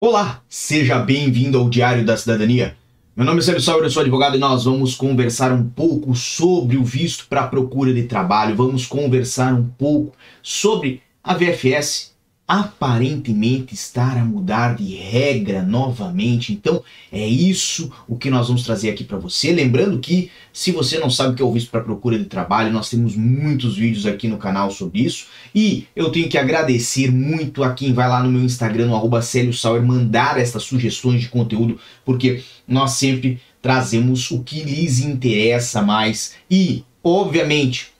[0.00, 2.76] Olá, seja bem-vindo ao Diário da Cidadania.
[3.16, 6.76] Meu nome é Sérgio Sauer, eu sou advogado e nós vamos conversar um pouco sobre
[6.76, 8.54] o visto para procura de trabalho.
[8.54, 12.14] Vamos conversar um pouco sobre a VFS
[12.48, 16.50] aparentemente estar a mudar de regra novamente.
[16.50, 19.52] Então, é isso o que nós vamos trazer aqui para você.
[19.52, 22.72] Lembrando que, se você não sabe o que é o visto para procura de trabalho,
[22.72, 25.26] nós temos muitos vídeos aqui no canal sobre isso.
[25.54, 29.20] E eu tenho que agradecer muito a quem vai lá no meu Instagram, no arroba
[29.20, 36.34] Sauer, mandar essas sugestões de conteúdo, porque nós sempre trazemos o que lhes interessa mais.
[36.50, 37.97] E, obviamente,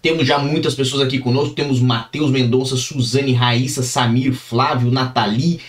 [0.00, 1.54] temos já muitas pessoas aqui conosco.
[1.54, 5.60] Temos Matheus Mendonça, Suzane, Raíssa, Samir, Flávio, Nathalie,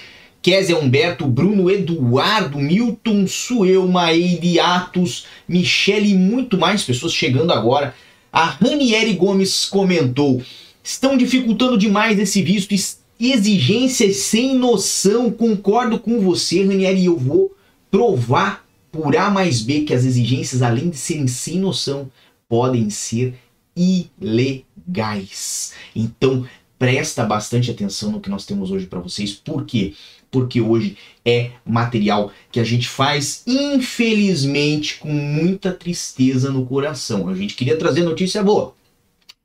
[0.41, 7.93] Kézia Humberto, Bruno, Eduardo, Milton, Suelma, Eide, Atos, Michele e muito mais pessoas chegando agora.
[8.31, 10.41] A Ranieri Gomes comentou:
[10.83, 12.73] estão dificultando demais esse visto,
[13.19, 15.31] exigências sem noção.
[15.31, 17.55] Concordo com você, Ranieri, eu vou
[17.91, 22.09] provar por A mais B que as exigências, além de serem sem noção,
[22.47, 23.35] podem ser
[23.79, 25.73] ilegais.
[25.95, 26.45] Então,
[26.77, 29.33] presta bastante atenção no que nós temos hoje para vocês.
[29.33, 29.93] Por quê?
[30.29, 37.27] Porque hoje é material que a gente faz, infelizmente, com muita tristeza no coração.
[37.29, 38.75] A gente queria trazer notícia boa,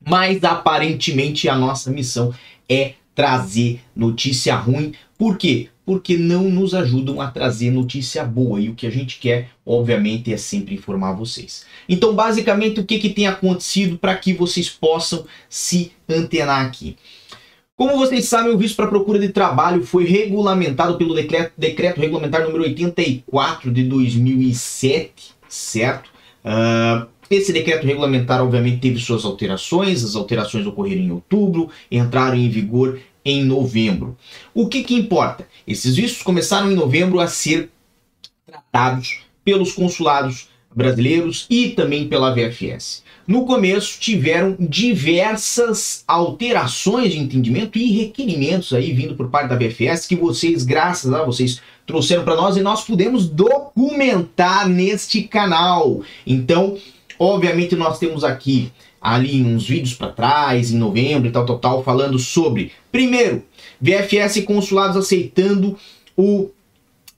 [0.06, 2.34] mas aparentemente a nossa missão
[2.68, 4.92] é trazer notícia ruim.
[5.16, 5.68] Por quê?
[5.86, 8.60] Porque não nos ajudam a trazer notícia boa.
[8.60, 11.64] E o que a gente quer, obviamente, é sempre informar vocês.
[11.88, 16.96] Então, basicamente, o que, que tem acontecido para que vocês possam se antenar aqui?
[17.76, 22.44] Como vocês sabem, o visto para procura de trabalho foi regulamentado pelo decreto, decreto regulamentar
[22.44, 26.08] número 84 de 2007, certo?
[26.44, 32.48] Uh, esse decreto regulamentar, obviamente, teve suas alterações, as alterações ocorreram em outubro, entraram em
[32.48, 34.16] vigor em novembro.
[34.52, 35.46] O que, que importa?
[35.66, 37.70] Esses vistos começaram em novembro a ser
[38.46, 43.02] tratados pelos consulados brasileiros e também pela VFS.
[43.26, 50.06] No começo tiveram diversas alterações de entendimento e requerimentos aí vindo por parte da VFS
[50.06, 56.02] que vocês, graças a vocês, trouxeram para nós e nós pudemos documentar neste canal.
[56.26, 56.76] Então,
[57.18, 61.84] obviamente nós temos aqui ali uns vídeos para trás, em novembro e tal, tal, tal,
[61.84, 63.42] falando sobre, primeiro,
[63.80, 65.76] VFS consulados aceitando
[66.16, 66.48] o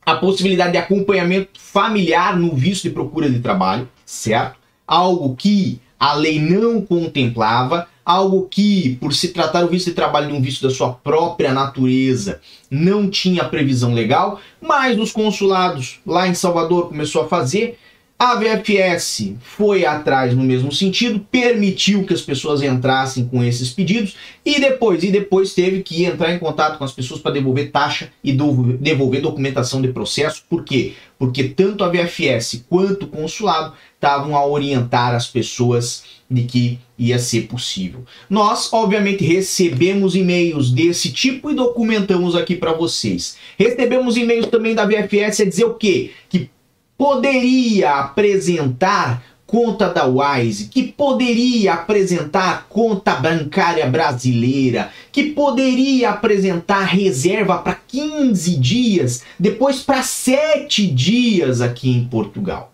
[0.05, 4.57] a possibilidade de acompanhamento familiar no visto de procura de trabalho, certo?
[4.87, 10.29] Algo que a lei não contemplava, algo que, por se tratar o visto de trabalho
[10.29, 12.41] de um visto da sua própria natureza,
[12.71, 17.77] não tinha previsão legal, mas os consulados lá em Salvador começou a fazer
[18.19, 24.17] a VFS foi atrás no mesmo sentido, permitiu que as pessoas entrassem com esses pedidos
[24.43, 28.11] e depois e depois teve que entrar em contato com as pessoas para devolver taxa
[28.25, 30.43] e devolver documentação de processo.
[30.49, 30.95] Por quê?
[31.19, 37.19] Porque tanto a VFS quanto o consulado estavam a orientar as pessoas de que ia
[37.19, 38.05] ser possível.
[38.29, 43.37] Nós, obviamente, recebemos e-mails desse tipo e documentamos aqui para vocês.
[43.59, 46.13] Recebemos e-mails também da VFS a dizer o quê?
[46.29, 46.51] Que
[46.97, 57.59] poderia apresentar conta da Wise, que poderia apresentar conta bancária brasileira, que poderia apresentar reserva
[57.59, 62.73] para 15 dias, depois para 7 dias aqui em Portugal.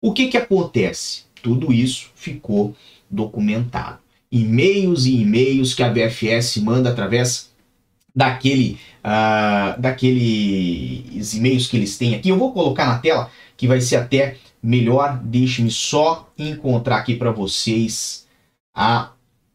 [0.00, 1.22] O que, que acontece?
[1.42, 2.74] Tudo isso ficou
[3.10, 3.98] documentado.
[4.30, 7.50] E-mails e e-mails que a BFS manda através
[8.14, 12.28] daquele, uh, daqueles e-mails que eles têm aqui.
[12.28, 13.30] Eu vou colocar na tela
[13.60, 15.20] que vai ser até melhor.
[15.22, 18.26] Deixe-me só encontrar aqui para vocês
[18.74, 19.10] a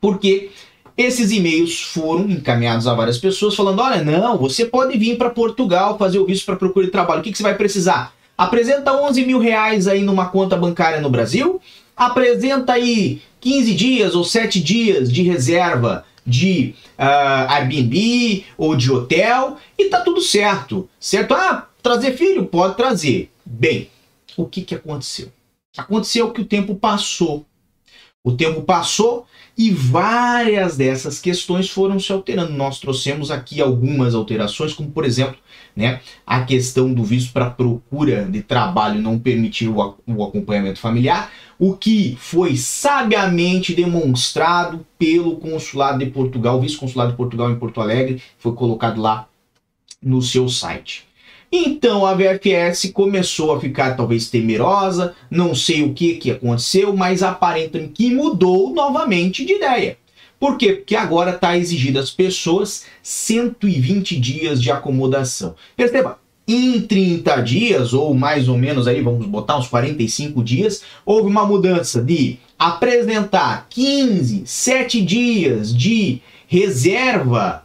[0.00, 0.50] Porque
[0.96, 5.96] esses e-mails foram encaminhados a várias pessoas falando: olha, não, você pode vir para Portugal
[5.96, 7.20] fazer o visto para procura de trabalho.
[7.20, 8.12] O que, que você vai precisar?
[8.36, 11.60] Apresenta 11 mil reais aí numa conta bancária no Brasil,
[11.96, 19.58] apresenta aí 15 dias ou 7 dias de reserva de uh, Airbnb ou de hotel
[19.78, 21.34] e tá tudo certo, certo?
[21.34, 22.46] Ah, trazer filho?
[22.46, 23.30] Pode trazer.
[23.44, 23.90] Bem,
[24.36, 25.30] o que, que aconteceu?
[25.76, 27.44] Aconteceu que o tempo passou.
[28.26, 29.26] O tempo passou
[29.56, 32.54] e várias dessas questões foram se alterando.
[32.54, 35.36] Nós trouxemos aqui algumas alterações, como por exemplo,
[35.76, 41.30] né, a questão do visto para procura de trabalho não permitir o, o acompanhamento familiar,
[41.58, 48.22] o que foi sabiamente demonstrado pelo consulado de Portugal, vice-consulado de Portugal em Porto Alegre,
[48.38, 49.28] foi colocado lá
[50.02, 51.06] no seu site.
[51.56, 57.22] Então a VFS começou a ficar talvez temerosa, não sei o que, que aconteceu, mas
[57.22, 59.96] aparenta que mudou novamente de ideia.
[60.40, 60.72] Por quê?
[60.72, 65.54] Porque agora está exigido às pessoas 120 dias de acomodação.
[65.76, 71.28] Perceba, em 30 dias, ou mais ou menos aí, vamos botar uns 45 dias, houve
[71.28, 77.64] uma mudança de apresentar 15, 7 dias de reserva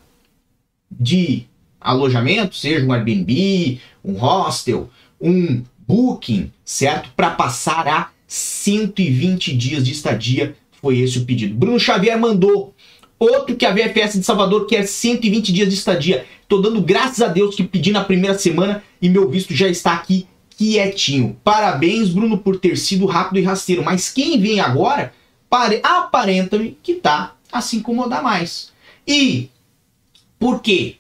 [0.92, 1.49] de
[1.80, 4.90] alojamento, seja um Airbnb, um hostel,
[5.20, 7.10] um booking, certo?
[7.16, 10.56] Para passar a 120 dias de estadia.
[10.82, 11.56] Foi esse o pedido.
[11.56, 12.74] Bruno Xavier mandou
[13.18, 16.26] outro que a VFS de Salvador quer 120 dias de estadia.
[16.48, 19.94] Tô dando graças a Deus que pedi na primeira semana e meu visto já está
[19.94, 20.28] aqui
[20.58, 21.38] quietinho.
[21.44, 23.84] Parabéns, Bruno, por ter sido rápido e rasteiro.
[23.84, 25.14] Mas quem vem agora
[25.50, 28.72] aparenta-me que tá a se incomodar mais.
[29.08, 29.50] E
[30.38, 30.96] por quê?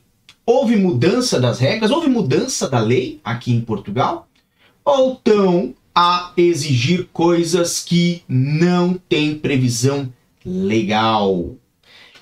[0.51, 1.91] Houve mudança das regras?
[1.91, 4.27] Houve mudança da lei aqui em Portugal?
[4.83, 10.11] Ou estão a exigir coisas que não têm previsão
[10.43, 11.51] legal?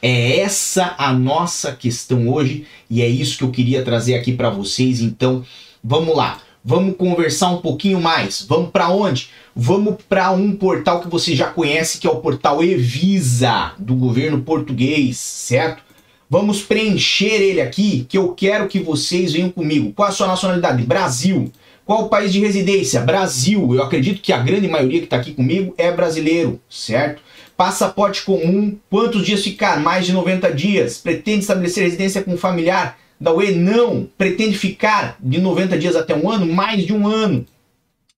[0.01, 4.49] É essa a nossa questão hoje e é isso que eu queria trazer aqui para
[4.49, 4.99] vocês.
[4.99, 5.45] Então,
[5.81, 6.41] vamos lá.
[6.65, 8.41] Vamos conversar um pouquinho mais.
[8.41, 9.29] Vamos para onde?
[9.55, 14.41] Vamos para um portal que você já conhece, que é o portal Evisa do governo
[14.41, 15.86] português, certo?
[16.29, 19.93] Vamos preencher ele aqui, que eu quero que vocês venham comigo.
[19.93, 20.83] Qual a sua nacionalidade?
[20.83, 21.49] Brasil.
[21.85, 22.99] Qual o país de residência?
[22.99, 23.73] Brasil.
[23.73, 27.21] Eu acredito que a grande maioria que está aqui comigo é brasileiro, certo?
[27.55, 29.79] Passaporte comum, quantos dias ficar?
[29.79, 30.97] Mais de 90 dias.
[30.97, 32.99] Pretende estabelecer residência com familiar?
[33.19, 34.09] Da UE, não.
[34.17, 36.45] Pretende ficar de 90 dias até um ano?
[36.45, 37.45] Mais de um ano.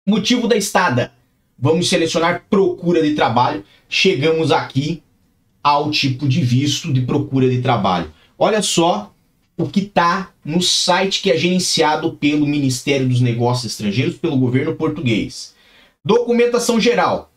[0.07, 1.11] Motivo da estada.
[1.59, 3.63] Vamos selecionar procura de trabalho.
[3.87, 5.03] Chegamos aqui
[5.69, 8.11] ao tipo de visto de procura de trabalho.
[8.37, 9.13] Olha só
[9.57, 14.75] o que está no site que é gerenciado pelo Ministério dos Negócios Estrangeiros, pelo governo
[14.75, 15.53] português.
[16.03, 17.31] Documentação geral.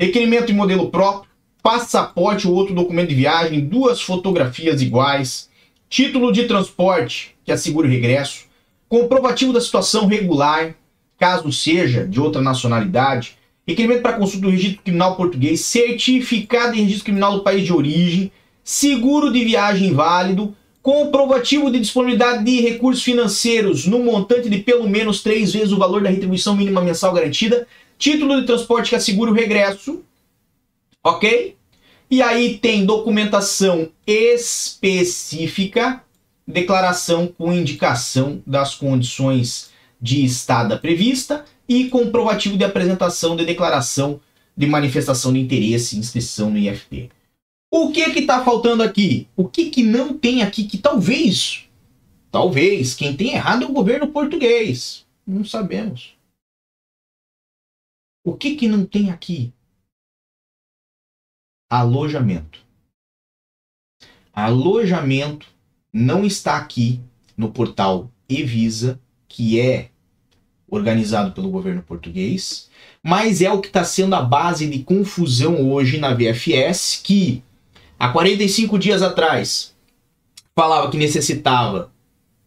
[0.00, 1.28] Requerimento em modelo próprio,
[1.62, 5.50] passaporte ou outro documento de viagem, duas fotografias iguais,
[5.88, 8.44] título de transporte que assegura o regresso,
[8.88, 10.74] comprovativo da situação regular,
[11.18, 13.36] caso seja de outra nacionalidade,
[13.70, 18.30] requerimento para consulta do registro criminal português, certificado em registro criminal do país de origem,
[18.62, 25.22] seguro de viagem válido, comprovativo de disponibilidade de recursos financeiros no montante de pelo menos
[25.22, 27.66] três vezes o valor da retribuição mínima mensal garantida,
[27.98, 30.02] título de transporte que assegura o regresso,
[31.04, 31.56] ok?
[32.10, 36.02] E aí tem documentação específica,
[36.46, 39.70] declaração com indicação das condições
[40.00, 44.20] de estada prevista e comprovativo de apresentação de declaração
[44.56, 47.12] de manifestação de interesse e inscrição no IFP.
[47.72, 49.28] O que que está faltando aqui?
[49.36, 51.70] O que que não tem aqui que talvez,
[52.28, 55.06] talvez, quem tem errado é o governo português.
[55.24, 56.18] Não sabemos.
[58.24, 59.52] O que que não tem aqui?
[61.70, 62.66] Alojamento.
[64.32, 65.46] Alojamento
[65.92, 67.00] não está aqui
[67.36, 69.89] no portal Evisa, que é
[70.70, 72.68] organizado pelo governo português,
[73.02, 77.42] mas é o que está sendo a base de confusão hoje na VFS, que
[77.98, 79.74] há 45 dias atrás
[80.54, 81.90] falava que necessitava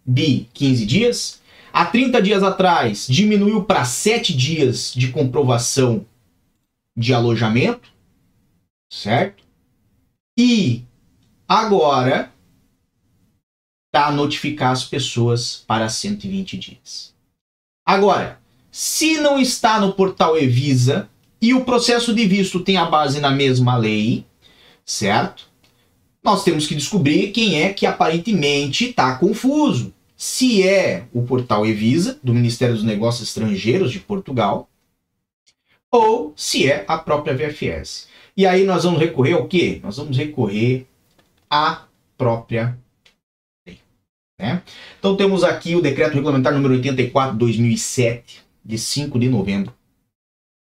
[0.06, 6.06] de 15 dias, há 30 dias atrás diminuiu para 7 dias de comprovação
[6.96, 7.92] de alojamento,
[8.92, 9.44] certo?
[10.38, 10.84] E
[11.48, 12.32] agora
[13.88, 17.13] está a notificar as pessoas para 120 dias.
[17.86, 18.40] Agora,
[18.72, 21.10] se não está no portal Evisa
[21.42, 24.26] e o processo de visto tem a base na mesma lei,
[24.86, 25.48] certo?
[26.24, 29.94] Nós temos que descobrir quem é que aparentemente está confuso.
[30.16, 34.70] Se é o portal Evisa, do Ministério dos Negócios Estrangeiros de Portugal,
[35.92, 38.08] ou se é a própria VFS.
[38.36, 39.80] E aí nós vamos recorrer ao quê?
[39.84, 40.88] Nós vamos recorrer
[41.50, 41.84] à
[42.18, 42.80] própria
[44.44, 44.62] né?
[45.00, 49.74] Então temos aqui o decreto regulamentar número 84 de 2007, de 5 de novembro,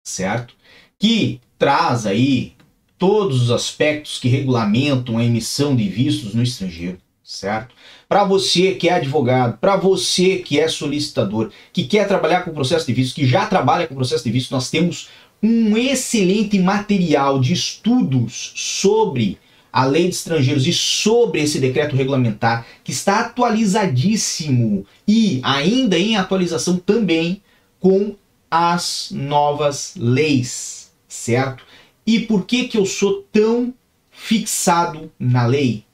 [0.05, 0.55] certo?
[0.99, 2.53] Que traz aí
[2.99, 7.75] todos os aspectos que regulamentam a emissão de vistos no estrangeiro, certo?
[8.07, 12.55] Para você que é advogado, para você que é solicitador, que quer trabalhar com o
[12.55, 15.09] processo de visto, que já trabalha com o processo de visto, nós temos
[15.43, 19.39] um excelente material de estudos sobre
[19.73, 26.17] a lei de estrangeiros e sobre esse decreto regulamentar, que está atualizadíssimo e ainda em
[26.17, 27.43] atualização também
[27.79, 28.15] com
[28.51, 31.65] as novas leis, certo?
[32.07, 33.73] E por que que eu sou tão
[34.11, 35.85] fixado na lei?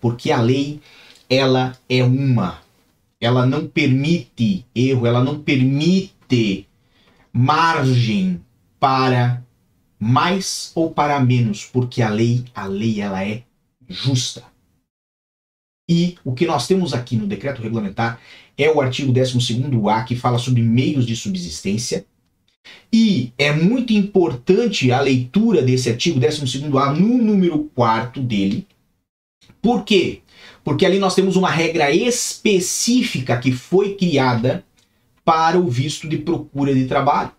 [0.00, 0.80] Porque a lei
[1.28, 2.62] ela é uma.
[3.20, 6.66] Ela não permite erro, ela não permite
[7.32, 8.40] margem
[8.78, 9.43] para
[10.04, 13.42] mais ou para menos, porque a lei, a lei ela é
[13.88, 14.44] justa.
[15.88, 18.20] E o que nós temos aqui no decreto regulamentar
[18.56, 22.04] é o artigo 12º-A que fala sobre meios de subsistência.
[22.92, 28.66] E é muito importante a leitura desse artigo 12º-A no número 4 dele.
[29.62, 30.20] Por quê?
[30.62, 34.62] Porque ali nós temos uma regra específica que foi criada
[35.24, 37.32] para o visto de procura de trabalho.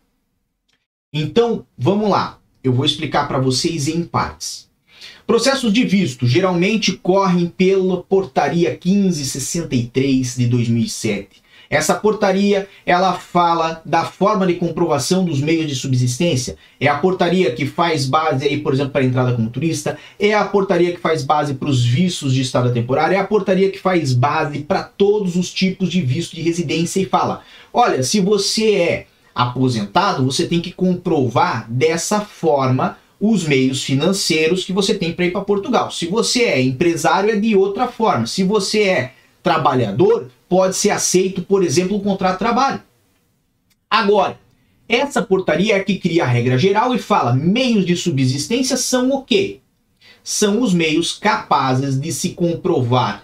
[1.14, 2.40] Então, vamos lá.
[2.66, 4.68] Eu vou explicar para vocês em partes.
[5.28, 11.46] Processos de visto geralmente correm pela portaria 1563 de 2007.
[11.70, 16.58] Essa portaria, ela fala da forma de comprovação dos meios de subsistência.
[16.80, 20.34] É a portaria que faz base aí, por exemplo, para a entrada como turista, é
[20.34, 23.80] a portaria que faz base para os vistos de estado temporário, é a portaria que
[23.80, 27.42] faz base para todos os tipos de visto de residência e fala:
[27.72, 34.72] "Olha, se você é aposentado, você tem que comprovar dessa forma os meios financeiros que
[34.72, 35.92] você tem para ir para Portugal.
[35.92, 38.26] Se você é empresário, é de outra forma.
[38.26, 39.14] Se você é
[39.44, 42.82] trabalhador, pode ser aceito, por exemplo, o contrato de trabalho.
[43.90, 44.40] Agora,
[44.88, 49.24] essa portaria é que cria a regra geral e fala: meios de subsistência são o
[49.24, 49.60] quê?
[50.24, 53.24] São os meios capazes de se comprovar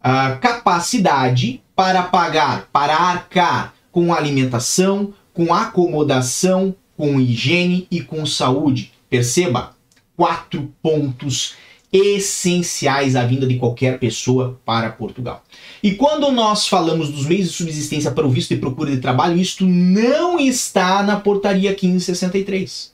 [0.00, 8.92] a capacidade para pagar, para arcar com alimentação, com acomodação, com higiene e com saúde.
[9.08, 9.74] Perceba,
[10.16, 11.54] quatro pontos
[11.92, 15.44] essenciais à vinda de qualquer pessoa para Portugal.
[15.82, 19.38] E quando nós falamos dos meios de subsistência para o visto de procura de trabalho,
[19.38, 22.92] isto não está na portaria 1563.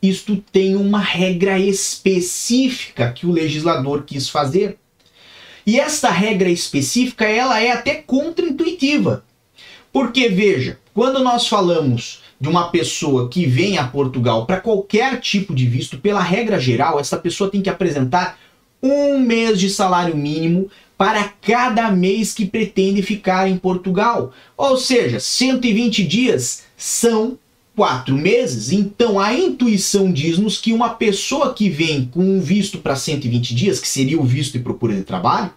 [0.00, 4.78] Isto tem uma regra específica que o legislador quis fazer.
[5.66, 9.24] E esta regra específica, ela é até contraintuitiva.
[9.92, 15.54] Porque veja, quando nós falamos de uma pessoa que vem a Portugal para qualquer tipo
[15.54, 18.38] de visto, pela regra geral, essa pessoa tem que apresentar
[18.82, 24.32] um mês de salário mínimo para cada mês que pretende ficar em Portugal.
[24.56, 27.38] Ou seja, 120 dias são
[27.76, 28.72] quatro meses.
[28.72, 33.78] Então a intuição diz-nos que uma pessoa que vem com um visto para 120 dias,
[33.78, 35.52] que seria o visto de procura de trabalho,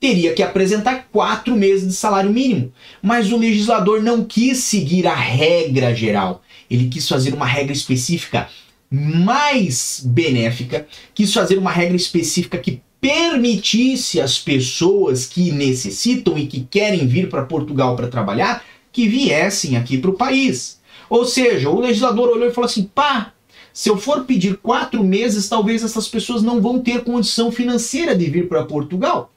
[0.00, 2.72] teria que apresentar quatro meses de salário mínimo.
[3.02, 6.42] Mas o legislador não quis seguir a regra geral.
[6.70, 8.48] Ele quis fazer uma regra específica
[8.90, 16.60] mais benéfica, quis fazer uma regra específica que permitisse às pessoas que necessitam e que
[16.70, 20.80] querem vir para Portugal para trabalhar que viessem aqui para o país.
[21.08, 23.32] Ou seja, o legislador olhou e falou assim: pá,
[23.72, 28.24] se eu for pedir quatro meses, talvez essas pessoas não vão ter condição financeira de
[28.26, 29.30] vir para Portugal.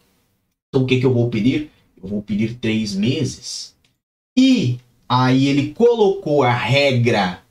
[0.69, 1.71] Então o que, que eu vou pedir?
[2.01, 3.75] Eu vou pedir três meses.
[4.37, 7.41] E aí ele colocou a regra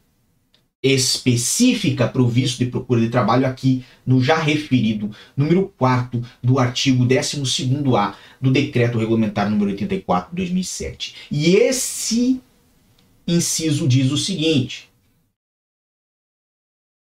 [0.82, 6.58] específica para o visto de procura de trabalho aqui no já referido número 4 do
[6.58, 11.14] artigo 12º-A do decreto regulamentar número 84 de 2007.
[11.32, 12.40] E esse
[13.26, 14.87] inciso diz o seguinte: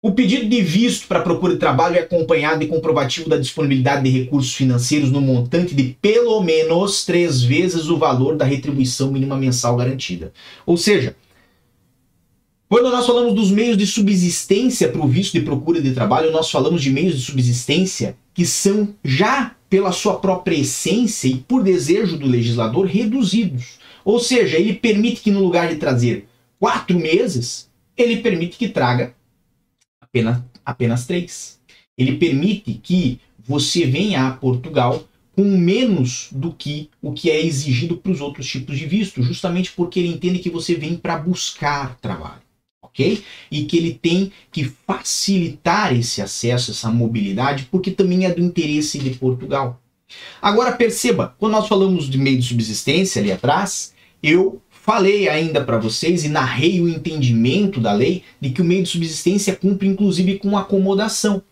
[0.02, 4.10] o pedido de visto para procura de trabalho é acompanhado de comprovativo da disponibilidade de
[4.10, 9.76] recursos financeiros no montante de pelo menos três vezes o valor da retribuição mínima mensal
[9.76, 10.32] garantida.
[10.64, 11.16] Ou seja,
[12.68, 16.50] quando nós falamos dos meios de subsistência para o visto de procura de trabalho, nós
[16.50, 22.16] falamos de meios de subsistência que são já pela sua própria essência e por desejo
[22.16, 23.78] do legislador reduzidos.
[24.04, 26.28] Ou seja, ele permite que no lugar de trazer
[26.60, 29.15] quatro meses, ele permite que traga
[30.16, 31.58] apenas, apenas três.
[31.96, 37.98] Ele permite que você venha a Portugal com menos do que o que é exigido
[37.98, 41.96] para os outros tipos de visto, justamente porque ele entende que você vem para buscar
[42.00, 42.40] trabalho,
[42.82, 43.22] ok?
[43.50, 48.98] E que ele tem que facilitar esse acesso, essa mobilidade, porque também é do interesse
[48.98, 49.80] de Portugal.
[50.40, 55.78] Agora perceba, quando nós falamos de meio de subsistência ali atrás, eu Falei ainda para
[55.78, 60.38] vocês e narrei o entendimento da lei de que o meio de subsistência cumpre inclusive
[60.38, 61.42] com acomodação.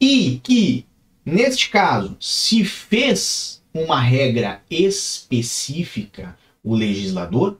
[0.00, 0.86] E que,
[1.26, 7.58] neste caso, se fez uma regra específica o legislador,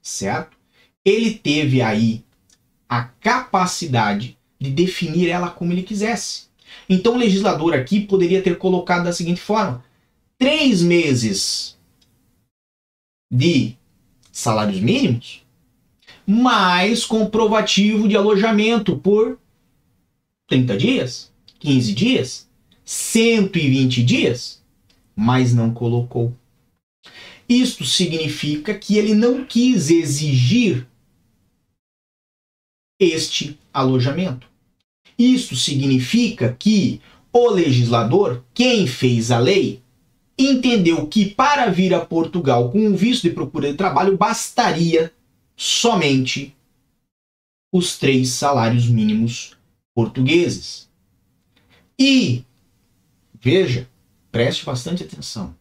[0.00, 0.56] certo?
[1.04, 2.24] Ele teve aí
[2.88, 6.44] a capacidade de definir ela como ele quisesse.
[6.88, 9.84] Então o legislador aqui poderia ter colocado da seguinte forma:
[10.38, 11.76] três meses
[13.30, 13.76] de
[14.32, 15.44] salários mínimos,
[16.26, 19.38] mais comprovativo de alojamento por
[20.48, 22.48] 30 dias, 15 dias,
[22.84, 24.62] 120 dias,
[25.14, 26.34] mas não colocou.
[27.48, 30.86] Isto significa que ele não quis exigir
[32.98, 34.48] este alojamento.
[35.18, 37.00] Isto significa que
[37.32, 39.82] o legislador, quem fez a lei,
[40.38, 45.12] entendeu que para vir a Portugal com um visto de procura de trabalho bastaria
[45.56, 46.54] somente
[47.72, 49.56] os três salários mínimos
[49.94, 50.90] portugueses.
[51.98, 52.44] E,
[53.40, 53.88] veja,
[54.30, 55.54] preste bastante atenção.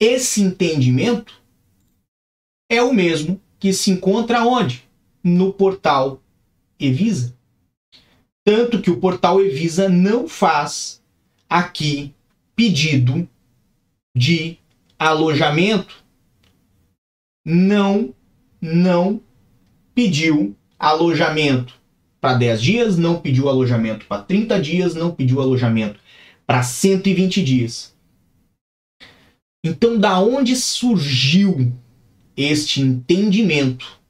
[0.00, 1.40] Esse entendimento
[2.68, 4.84] é o mesmo que se encontra onde?
[5.22, 6.20] No portal
[6.78, 7.36] Evisa.
[8.44, 11.00] Tanto que o portal Evisa não faz
[11.48, 12.12] aqui
[12.56, 13.28] pedido
[14.16, 14.58] de
[14.98, 16.02] alojamento.
[17.44, 18.14] Não,
[18.60, 19.20] não
[19.94, 21.74] pediu alojamento
[22.20, 25.98] para 10 dias, não pediu alojamento para 30 dias, não pediu alojamento
[26.46, 27.94] para 120 dias.
[29.64, 31.72] Então, da onde surgiu
[32.36, 34.00] este entendimento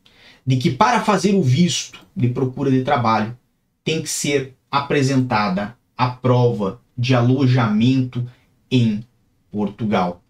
[0.46, 3.36] de que para fazer o visto de procura de trabalho
[3.84, 8.26] tem que ser apresentada a prova de alojamento
[8.70, 9.04] em
[9.52, 10.24] Portugal.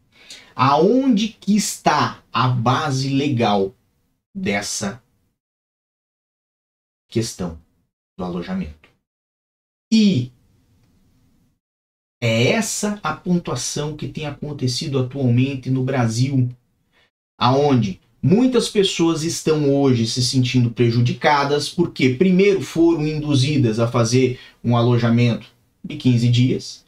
[0.55, 3.75] Aonde que está a base legal
[4.35, 5.03] dessa
[7.09, 7.59] questão
[8.19, 8.91] do alojamento?
[9.91, 10.33] E
[12.21, 16.49] é essa a pontuação que tem acontecido atualmente no Brasil,
[17.39, 24.77] aonde muitas pessoas estão hoje se sentindo prejudicadas porque primeiro foram induzidas a fazer um
[24.77, 25.47] alojamento
[25.85, 26.85] de 15 dias.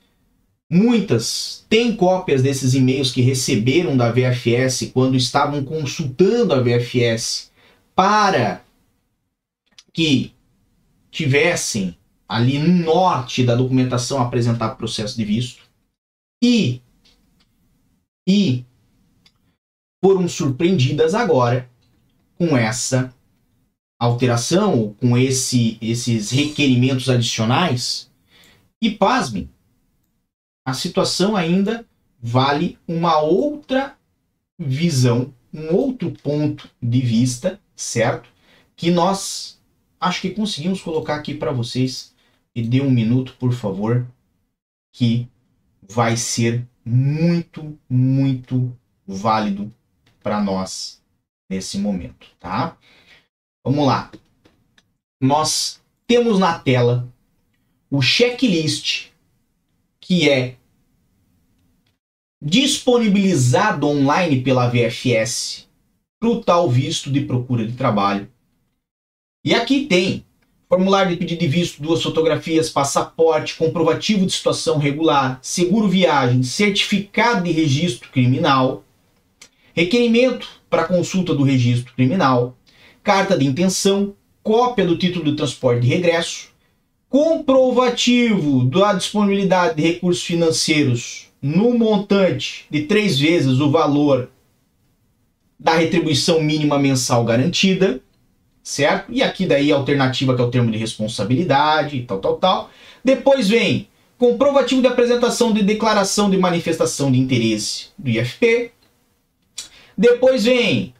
[0.70, 7.52] Muitas têm cópias desses e-mails que receberam da VFS quando estavam consultando a VFS
[7.94, 8.64] para
[9.92, 10.32] que
[11.10, 11.96] tivessem
[12.28, 15.62] ali no norte da documentação apresentar processo de visto
[16.42, 16.80] e
[18.26, 18.64] e
[20.02, 21.70] foram surpreendidas agora
[22.36, 23.14] com essa
[23.98, 28.10] alteração, com esse, esses requerimentos adicionais.
[28.82, 29.48] E pasmem,
[30.64, 31.86] a situação ainda
[32.20, 33.96] vale uma outra
[34.58, 38.28] visão, um outro ponto de vista, certo?
[38.74, 39.60] Que nós
[40.00, 42.14] acho que conseguimos colocar aqui para vocês
[42.54, 44.06] e dê um minuto, por favor,
[44.92, 45.28] que
[45.82, 49.72] vai ser muito, muito válido
[50.22, 51.02] para nós
[51.48, 52.76] nesse momento, tá?
[53.62, 54.10] Vamos lá.
[55.20, 57.08] Nós temos na tela
[57.90, 59.10] o checklist
[60.04, 60.56] que é
[62.42, 65.66] disponibilizado online pela VFS
[66.20, 68.28] para o tal visto de procura de trabalho.
[69.42, 70.22] E aqui tem
[70.68, 77.44] formulário de pedido de visto, duas fotografias, passaporte, comprovativo de situação regular, seguro viagem, certificado
[77.44, 78.84] de registro criminal,
[79.72, 82.54] requerimento para consulta do registro criminal,
[83.02, 86.53] carta de intenção, cópia do título de transporte de regresso,
[87.14, 94.30] comprovativo da disponibilidade de recursos financeiros no montante de três vezes o valor
[95.56, 98.00] da retribuição mínima mensal garantida,
[98.64, 99.12] certo?
[99.12, 102.70] E aqui daí a alternativa que é o termo de responsabilidade, tal, tal, tal.
[103.04, 103.86] Depois vem
[104.18, 108.72] comprovativo de apresentação de declaração de manifestação de interesse do IFP.
[109.96, 110.92] Depois vem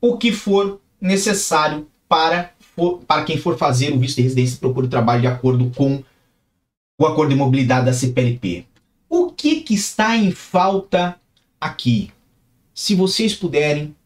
[0.00, 4.60] o que for necessário para, for, para quem for fazer o visto de residência e
[4.60, 6.04] procura trabalho de acordo com
[7.00, 8.66] o acordo de mobilidade da CPLP.
[9.08, 11.20] O que, que está em falta
[11.60, 12.12] aqui?
[12.74, 13.96] Se vocês puderem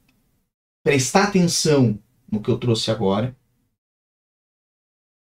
[0.82, 1.98] prestar atenção
[2.30, 3.36] no que eu trouxe agora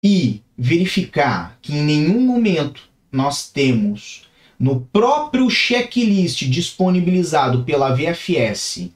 [0.03, 4.27] e verificar que em nenhum momento nós temos
[4.59, 8.89] no próprio checklist disponibilizado pela VFS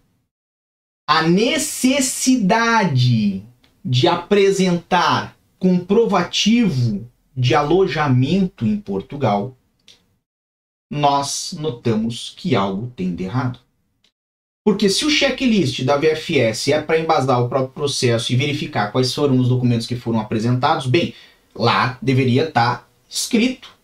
[1.07, 3.43] a necessidade
[3.83, 9.55] de apresentar comprovativo de alojamento em Portugal,
[10.91, 13.59] nós notamos que algo tem de errado.
[14.65, 19.13] Porque se o checklist da VFS é para embasar o próprio processo e verificar quais
[19.13, 21.13] foram os documentos que foram apresentados, bem,
[21.55, 23.75] lá deveria estar tá escrito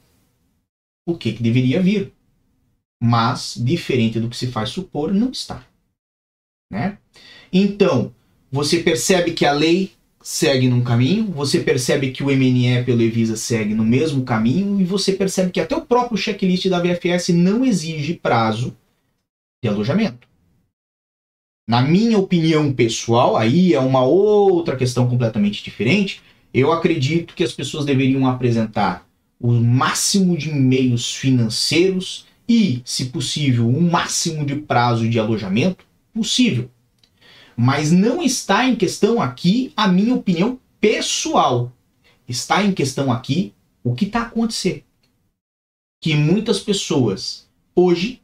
[1.08, 2.14] o que, que deveria vir.
[3.02, 5.66] Mas, diferente do que se faz supor, não está.
[6.72, 6.98] Né?
[7.52, 8.14] Então,
[8.56, 9.92] você percebe que a lei
[10.24, 14.86] segue num caminho, você percebe que o MNE pelo Evisa segue no mesmo caminho e
[14.86, 18.74] você percebe que até o próprio checklist da VFS não exige prazo
[19.62, 20.26] de alojamento.
[21.68, 26.22] Na minha opinião pessoal, aí é uma outra questão completamente diferente.
[26.54, 29.06] Eu acredito que as pessoas deveriam apresentar
[29.38, 36.70] o máximo de meios financeiros e, se possível, o máximo de prazo de alojamento possível.
[37.56, 41.72] Mas não está em questão aqui a minha opinião pessoal.
[42.28, 44.84] Está em questão aqui o que está acontecendo.
[46.02, 48.22] Que muitas pessoas hoje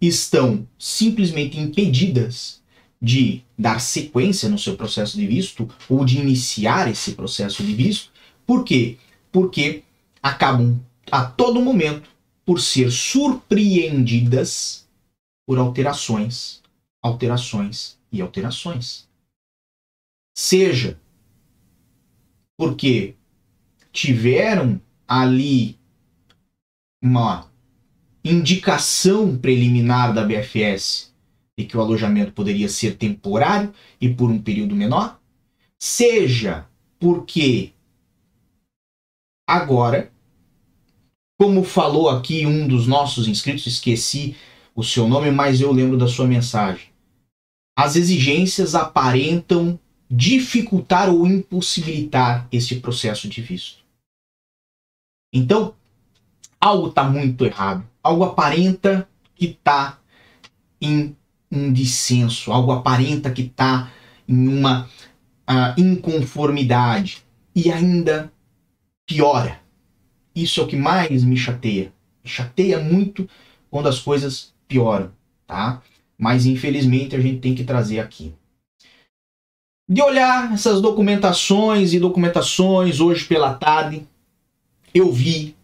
[0.00, 2.62] estão simplesmente impedidas
[3.00, 8.10] de dar sequência no seu processo de visto ou de iniciar esse processo de visto.
[8.46, 8.96] Por quê?
[9.30, 9.82] Porque
[10.22, 12.08] acabam a todo momento
[12.44, 14.86] por ser surpreendidas
[15.46, 16.62] por alterações,
[17.02, 19.08] alterações e alterações.
[20.36, 20.98] Seja
[22.56, 23.16] porque
[23.92, 25.78] tiveram ali
[27.02, 27.50] uma
[28.24, 31.12] indicação preliminar da BFS
[31.56, 35.20] de que o alojamento poderia ser temporário e por um período menor,
[35.78, 36.66] seja
[36.98, 37.72] porque
[39.46, 40.10] agora,
[41.38, 44.36] como falou aqui um dos nossos inscritos, esqueci
[44.74, 46.93] o seu nome, mas eu lembro da sua mensagem.
[47.76, 49.78] As exigências aparentam
[50.10, 53.82] dificultar ou impossibilitar esse processo de visto.
[55.32, 55.74] Então,
[56.60, 57.84] algo está muito errado.
[58.02, 59.98] Algo aparenta que está
[60.80, 61.16] em
[61.50, 63.90] um dissenso, algo aparenta que está
[64.28, 64.88] em uma
[65.48, 68.32] uh, inconformidade e ainda
[69.06, 69.60] piora.
[70.34, 71.92] Isso é o que mais me chateia.
[72.22, 73.28] Me chateia muito
[73.70, 75.12] quando as coisas pioram,
[75.46, 75.82] tá?
[76.18, 78.32] Mas infelizmente a gente tem que trazer aqui.
[79.88, 84.06] De olhar essas documentações e documentações hoje pela tarde,
[84.94, 85.54] eu vi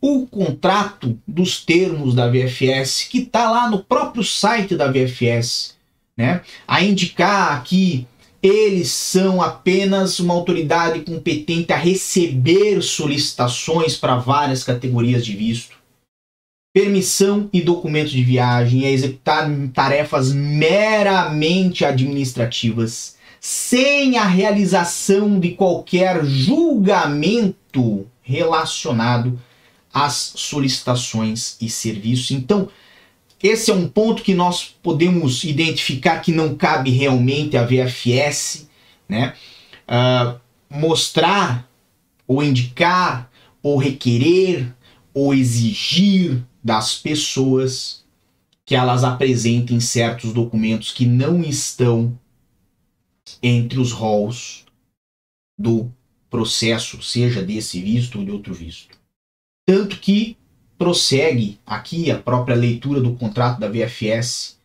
[0.00, 5.76] o contrato dos termos da VFS, que está lá no próprio site da VFS,
[6.16, 6.42] né?
[6.66, 8.06] a indicar que
[8.42, 15.76] eles são apenas uma autoridade competente a receber solicitações para várias categorias de visto,
[16.76, 26.22] permissão e documentos de viagem, a executar tarefas meramente administrativas, sem a realização de qualquer
[26.22, 29.40] julgamento relacionado
[29.90, 32.30] as solicitações e serviços.
[32.32, 32.68] Então,
[33.42, 38.68] esse é um ponto que nós podemos identificar que não cabe realmente a VFS,
[39.08, 39.32] né?
[39.88, 41.66] Uh, mostrar
[42.28, 43.30] ou indicar
[43.62, 44.75] ou requerer
[45.16, 48.04] ou exigir das pessoas
[48.66, 52.18] que elas apresentem certos documentos que não estão
[53.42, 54.66] entre os rols
[55.58, 55.90] do
[56.28, 58.98] processo, seja desse visto ou de outro visto.
[59.66, 60.36] Tanto que
[60.76, 64.58] prossegue aqui a própria leitura do contrato da VFS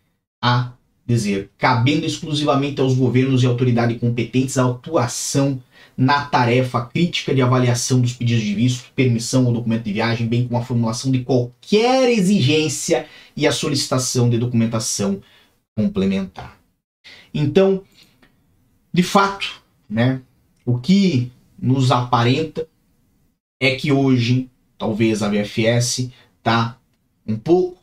[0.44, 0.74] a
[1.06, 5.64] dizer, cabendo exclusivamente aos governos e autoridades competentes a atuação
[5.98, 10.48] na tarefa crítica de avaliação dos pedidos de visto, permissão ou documento de viagem, bem
[10.48, 15.22] como a formulação de qualquer exigência e a solicitação de documentação
[15.76, 16.58] complementar.
[17.34, 17.84] Então,
[18.94, 20.22] de fato, né,
[20.66, 22.68] o que nos aparenta
[23.62, 26.78] é que hoje talvez a VFS está
[27.26, 27.80] um pouco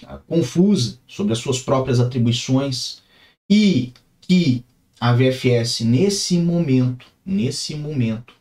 [0.00, 3.00] tá, confusa sobre as suas próprias atribuições
[3.48, 4.64] e que
[5.02, 8.34] a VFS nesse momento, nesse momento,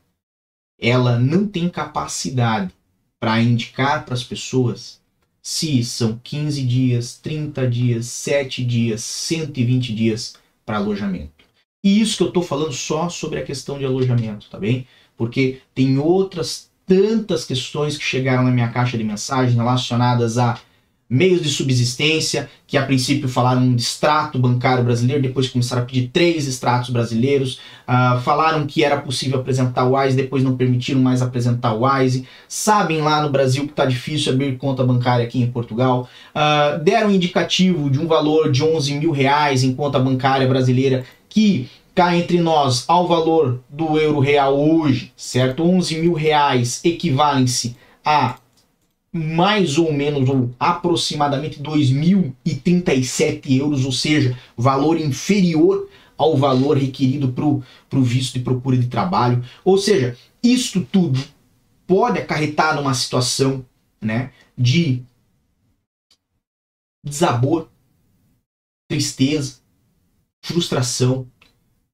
[0.80, 2.72] ela não tem capacidade
[3.20, 5.02] para indicar para as pessoas
[5.42, 11.44] se são 15 dias, 30 dias, 7 dias, 120 dias para alojamento.
[11.84, 14.86] E isso que eu estou falando só sobre a questão de alojamento, tá bem?
[15.18, 20.60] Porque tem outras tantas questões que chegaram na minha caixa de mensagem relacionadas a
[21.12, 26.08] meios de subsistência, que a princípio falaram de extrato bancário brasileiro, depois começaram a pedir
[26.08, 31.22] três extratos brasileiros, uh, falaram que era possível apresentar o WISE, depois não permitiram mais
[31.22, 35.52] apresentar o WISE, sabem lá no Brasil que está difícil abrir conta bancária aqui em
[35.52, 41.04] Portugal, uh, deram indicativo de um valor de 11 mil reais em conta bancária brasileira,
[41.28, 45.62] que cá entre nós ao valor do euro real hoje, certo?
[45.62, 48.36] 11 mil reais equivalem-se a
[49.14, 58.00] mais ou menos ou aproximadamente 2.037 euros, ou seja, valor inferior ao valor requerido para
[58.00, 59.44] o visto de procura de trabalho.
[59.66, 61.20] Ou seja, isto tudo
[61.86, 63.66] pode acarretar numa situação
[64.00, 65.04] né, de
[67.04, 67.70] desabor,
[68.88, 69.60] tristeza,
[70.42, 71.28] frustração,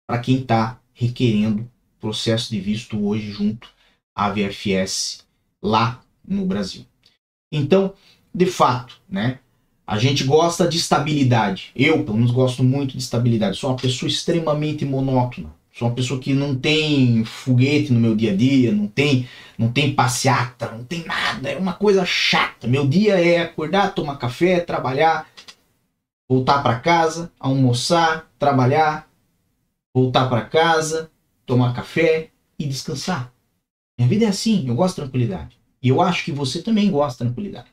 [0.05, 3.69] para quem está requerendo processo de visto hoje junto
[4.15, 5.25] à VFS
[5.61, 6.85] lá no Brasil.
[7.51, 7.93] Então,
[8.33, 9.39] de fato, né?
[9.85, 11.71] A gente gosta de estabilidade.
[11.73, 13.57] Eu, pelo menos, gosto muito de estabilidade.
[13.57, 15.55] Sou uma pessoa extremamente monótona.
[15.71, 19.71] Sou uma pessoa que não tem foguete no meu dia a dia, não tem, não
[19.71, 21.49] tem passeata, não tem nada.
[21.49, 22.67] É uma coisa chata.
[22.67, 25.29] Meu dia é acordar, tomar café, trabalhar,
[26.27, 29.07] voltar para casa, almoçar, trabalhar,
[29.95, 31.11] voltar para casa,
[31.45, 33.31] tomar café e descansar.
[33.97, 35.57] Minha vida é assim, eu gosto de tranquilidade.
[35.81, 37.67] E eu acho que você também gosta de tranquilidade.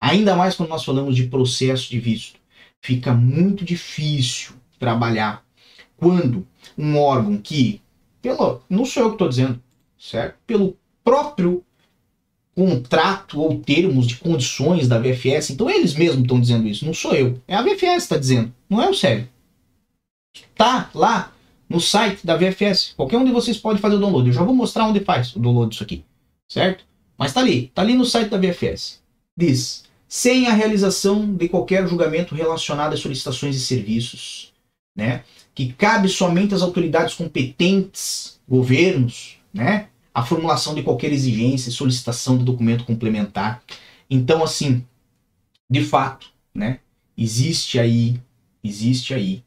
[0.00, 2.38] Ainda mais quando nós falamos de processo de visto.
[2.80, 5.44] Fica muito difícil trabalhar
[5.96, 7.80] quando um órgão que,
[8.20, 9.62] pelo, não sou eu que estou dizendo,
[9.98, 10.36] certo?
[10.46, 11.64] Pelo próprio
[12.54, 17.14] contrato ou termos de condições da VFS, então eles mesmos estão dizendo isso, não sou
[17.14, 17.40] eu.
[17.46, 19.28] É a VFS que está dizendo, não é o Célio.
[20.54, 21.32] Tá lá
[21.68, 22.94] no site da VFS.
[22.96, 24.28] Qualquer um de vocês pode fazer o download.
[24.28, 26.04] Eu já vou mostrar onde faz o download disso aqui,
[26.48, 26.85] certo?
[27.18, 29.00] Mas tá ali, tá ali no site da VFS.
[29.36, 34.52] Diz: sem a realização de qualquer julgamento relacionado a solicitações e serviços,
[34.96, 35.24] né?
[35.54, 39.88] Que cabe somente às autoridades competentes, governos, né?
[40.14, 43.62] A formulação de qualquer exigência, solicitação de documento complementar.
[44.08, 44.84] Então, assim,
[45.68, 46.80] de fato, né?
[47.16, 48.20] Existe aí,
[48.62, 49.42] existe aí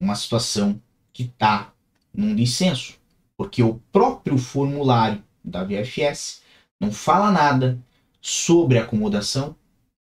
[0.00, 0.80] uma situação
[1.12, 1.72] que está
[2.12, 2.94] num dissenso,
[3.36, 6.42] porque o próprio formulário da VFS
[6.80, 7.78] não fala nada
[8.20, 9.56] sobre acomodação,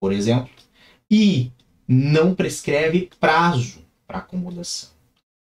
[0.00, 0.50] por exemplo,
[1.10, 1.50] e
[1.86, 4.90] não prescreve prazo para acomodação.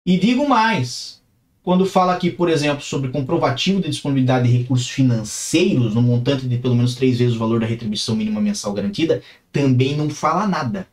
[0.06, 1.22] E digo mais,
[1.64, 6.58] quando fala aqui, por exemplo, sobre comprovativo de disponibilidade de recursos financeiros no montante de
[6.58, 9.22] pelo menos três vezes o valor da retribuição mínima mensal garantida,
[9.52, 10.88] também não fala nada.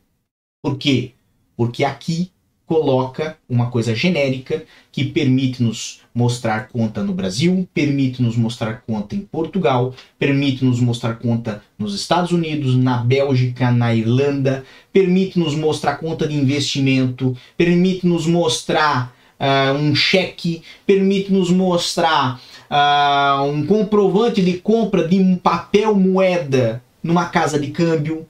[0.62, 1.12] Por quê?
[1.56, 2.30] Porque aqui
[2.70, 9.92] coloca uma coisa genérica que permite-nos mostrar conta no Brasil, permite-nos mostrar conta em Portugal,
[10.16, 17.36] permite-nos mostrar conta nos Estados Unidos, na Bélgica, na Irlanda, permite-nos mostrar conta de investimento,
[17.56, 25.96] permite-nos mostrar uh, um cheque, permite-nos mostrar uh, um comprovante de compra de um papel
[25.96, 28.28] moeda numa casa de câmbio,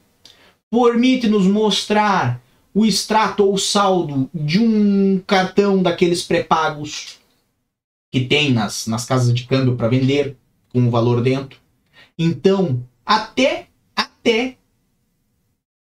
[0.70, 2.40] permite-nos mostrar
[2.72, 7.18] o extrato ou saldo de um cartão daqueles pré-pagos
[8.12, 10.36] que tem nas, nas casas de câmbio para vender
[10.68, 11.58] com o valor dentro.
[12.18, 14.56] Então, até até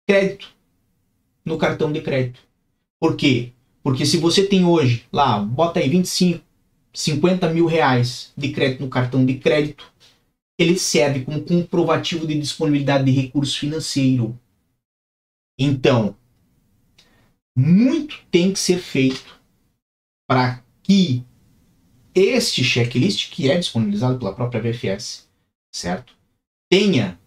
[0.09, 0.55] crédito
[1.45, 2.41] no cartão de crédito.
[3.01, 3.53] Por quê?
[3.83, 6.45] Porque se você tem hoje lá, bota aí 25,
[6.95, 9.93] 50 mil reais de crédito no cartão de crédito,
[10.59, 14.39] ele serve como comprovativo de disponibilidade de recurso financeiro.
[15.59, 16.15] Então,
[17.57, 19.41] muito tem que ser feito
[20.29, 21.25] para que
[22.15, 25.29] este checklist, que é disponibilizado pela própria VFS,
[25.75, 26.15] certo?
[26.71, 27.19] Tenha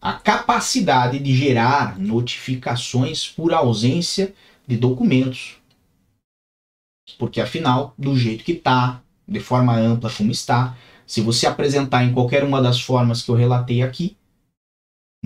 [0.00, 4.34] a capacidade de gerar notificações por ausência
[4.66, 5.56] de documentos.
[7.18, 12.12] Porque afinal, do jeito que está, de forma ampla como está, se você apresentar em
[12.12, 14.16] qualquer uma das formas que eu relatei aqui,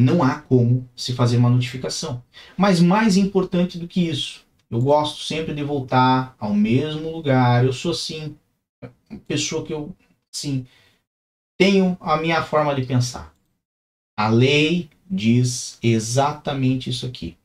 [0.01, 2.23] não há como se fazer uma notificação.
[2.57, 7.65] Mas mais importante do que isso, eu gosto sempre de voltar ao mesmo lugar.
[7.65, 8.37] Eu sou assim,
[9.27, 9.95] pessoa que eu,
[10.33, 10.67] sim,
[11.59, 13.35] tenho a minha forma de pensar.
[14.19, 17.37] A lei diz exatamente isso aqui.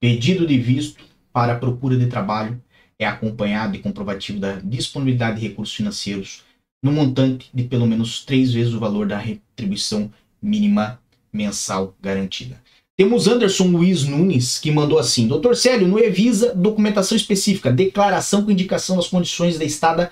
[0.00, 2.62] Pedido de visto para procura de trabalho
[2.98, 6.44] é acompanhado de comprovativo da disponibilidade de recursos financeiros
[6.82, 11.00] no montante de pelo menos três vezes o valor da retribuição mínima
[11.32, 12.60] mensal garantida.
[12.96, 18.50] Temos Anderson Luiz Nunes, que mandou assim: Doutor Célio, no Evisa, documentação específica, declaração com
[18.50, 20.10] indicação das condições da estada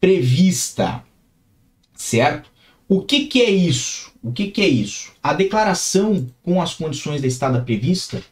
[0.00, 1.02] prevista.
[1.94, 2.50] Certo?
[2.88, 4.12] O que, que é isso?
[4.22, 5.12] O que, que é isso?
[5.22, 8.22] A declaração com as condições da estada prevista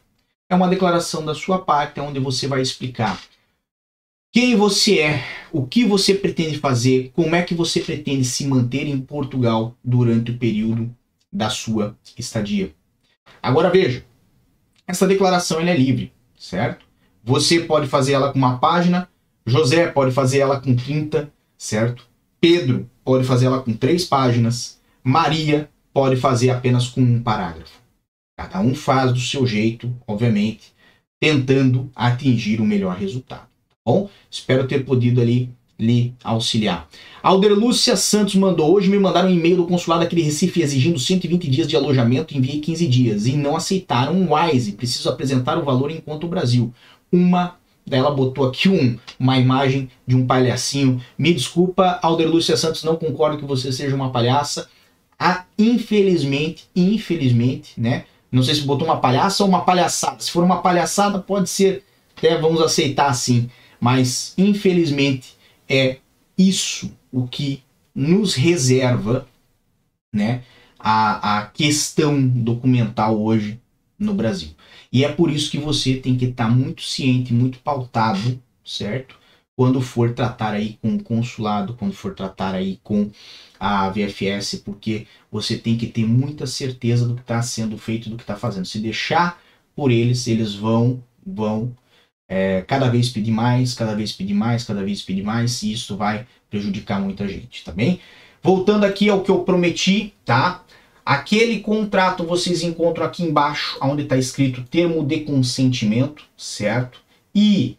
[0.49, 3.21] é uma declaração da sua parte, onde você vai explicar
[4.33, 8.85] quem você é, o que você pretende fazer, como é que você pretende se manter
[8.85, 10.95] em Portugal durante o período
[11.37, 12.73] da sua estadia.
[13.41, 14.03] Agora veja,
[14.87, 16.83] essa declaração é livre, certo?
[17.23, 19.07] Você pode fazer ela com uma página,
[19.45, 22.07] José pode fazer ela com 30, certo?
[22.41, 27.79] Pedro pode fazer ela com três páginas, Maria pode fazer apenas com um parágrafo.
[28.35, 30.73] Cada um faz do seu jeito, obviamente,
[31.19, 33.47] tentando atingir o melhor resultado.
[33.69, 34.09] Tá bom?
[34.29, 36.87] Espero ter podido ali lhe auxiliar.
[37.21, 41.49] Alderlúcia Santos mandou, hoje me mandaram um e-mail do consulado aqui de Recife exigindo 120
[41.49, 45.91] dias de alojamento, enviei 15 dias e não aceitaram um WISE, preciso apresentar o valor
[45.91, 46.73] enquanto o Brasil.
[47.11, 47.55] Uma
[47.87, 51.01] Daí ela botou aqui um, uma imagem de um palhacinho.
[51.17, 54.67] Me desculpa, Alder Lúcia Santos, não concordo que você seja uma palhaça.
[55.17, 58.03] Ah, infelizmente, infelizmente, né?
[58.29, 60.19] Não sei se botou uma palhaça ou uma palhaçada.
[60.19, 61.81] Se for uma palhaçada, pode ser,
[62.17, 63.49] até vamos aceitar assim.
[63.79, 65.36] Mas, infelizmente,
[65.69, 65.97] é
[66.37, 69.27] isso o que nos reserva,
[70.13, 70.43] né?
[70.79, 73.59] A, a questão documental hoje
[73.97, 74.51] no Brasil.
[74.91, 79.15] E é por isso que você tem que estar tá muito ciente, muito pautado, certo?
[79.55, 83.09] Quando for tratar aí com o consulado, quando for tratar aí com
[83.59, 88.15] a VFS, porque você tem que ter muita certeza do que está sendo feito, do
[88.15, 88.65] que está fazendo.
[88.65, 89.41] Se deixar
[89.75, 91.75] por eles, eles vão, vão
[92.27, 95.95] é, cada vez pedir mais, cada vez pedir mais, cada vez pedir mais, e isso
[95.95, 97.99] vai prejudicar muita gente, tá bem?
[98.41, 100.63] Voltando aqui ao que eu prometi, tá?
[101.05, 106.99] Aquele contrato vocês encontram aqui embaixo, onde está escrito termo de consentimento, certo?
[107.33, 107.77] E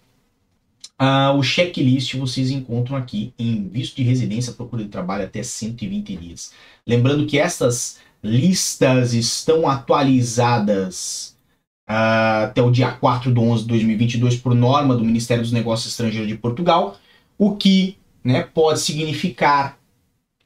[1.00, 6.16] uh, o checklist vocês encontram aqui em visto de residência, procura de trabalho até 120
[6.16, 6.52] dias.
[6.86, 11.36] Lembrando que essas listas estão atualizadas
[11.88, 16.28] até o dia 4 de 11 de 2022 por norma do Ministério dos Negócios Estrangeiros
[16.28, 16.98] de Portugal,
[17.38, 19.78] o que né, pode significar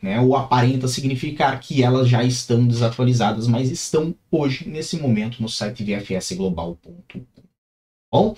[0.00, 5.48] né, ou aparenta significar que elas já estão desatualizadas, mas estão hoje, nesse momento, no
[5.48, 7.22] site vfsglobal.com.
[8.12, 8.36] Bom,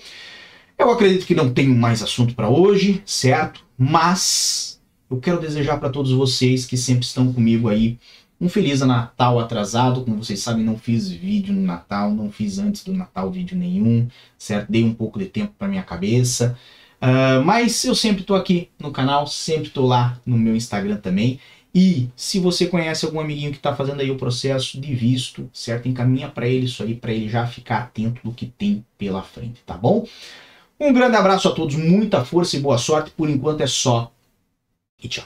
[0.77, 3.65] eu acredito que não tenho mais assunto para hoje, certo?
[3.77, 7.97] Mas eu quero desejar para todos vocês que sempre estão comigo aí
[8.45, 10.03] um feliz Natal atrasado.
[10.03, 14.07] Como vocês sabem, não fiz vídeo no Natal, não fiz antes do Natal vídeo nenhum,
[14.37, 14.71] certo?
[14.71, 16.57] Dei um pouco de tempo para minha cabeça.
[17.01, 21.39] Uh, mas eu sempre estou aqui no canal, sempre estou lá no meu Instagram também.
[21.73, 25.89] E se você conhece algum amiguinho que está fazendo aí o processo de visto, certo?
[25.89, 29.61] Encaminha para ele isso aí, para ele já ficar atento do que tem pela frente,
[29.65, 30.07] tá bom?
[30.79, 33.11] Um grande abraço a todos, muita força e boa sorte.
[33.11, 34.11] Por enquanto é só.
[35.03, 35.25] E tchau.